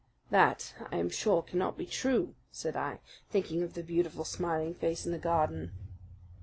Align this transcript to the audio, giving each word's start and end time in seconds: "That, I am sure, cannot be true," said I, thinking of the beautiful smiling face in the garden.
"That, 0.31 0.73
I 0.91 0.97
am 0.97 1.11
sure, 1.11 1.43
cannot 1.43 1.77
be 1.77 1.85
true," 1.85 2.33
said 2.51 2.75
I, 2.75 3.01
thinking 3.29 3.61
of 3.61 3.75
the 3.75 3.83
beautiful 3.83 4.25
smiling 4.25 4.73
face 4.73 5.05
in 5.05 5.11
the 5.11 5.19
garden. 5.19 5.73